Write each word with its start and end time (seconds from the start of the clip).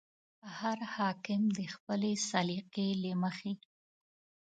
هر 0.59 0.79
حاکم 0.95 1.41
د 1.57 1.59
خپلې 1.73 2.11
سلیقې 2.29 2.89
له 3.03 3.11
مخې. 3.23 3.53